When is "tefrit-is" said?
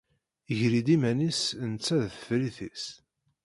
2.13-2.85